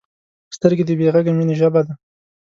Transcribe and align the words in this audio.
سترګې 0.55 0.83
د 0.85 0.91
بې 0.99 1.07
غږه 1.13 1.31
مینې 1.37 1.55
ژبه 1.59 1.81
ده 1.87 1.93